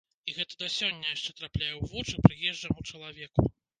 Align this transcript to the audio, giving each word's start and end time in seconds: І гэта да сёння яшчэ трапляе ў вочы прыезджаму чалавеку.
І 0.29 0.33
гэта 0.37 0.53
да 0.61 0.69
сёння 0.75 1.11
яшчэ 1.15 1.35
трапляе 1.41 1.69
ў 1.75 1.83
вочы 1.93 2.25
прыезджаму 2.29 2.87
чалавеку. 2.93 3.47